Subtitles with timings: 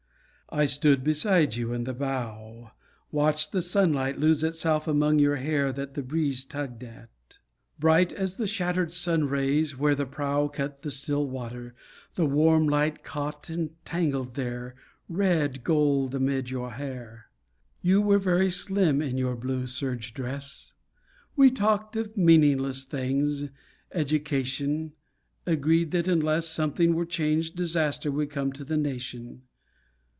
[0.53, 2.71] I stood beside you in the bow,
[3.09, 7.37] Watched the sunlight lose itself among your hair, That the breeze tugged at.
[7.79, 11.73] Bright as the shattered sun rays, where the prow Cut the still water,
[12.15, 14.75] The warm light caught and tangled there,
[15.07, 17.27] Red gold amid your hair.
[17.81, 20.73] You were very slim in your blue serge dress....
[21.37, 23.45] We talked of meaningless things,
[23.93, 24.91] education,
[25.45, 29.43] Agreed that unless, Something were changed disaster would come to the nation.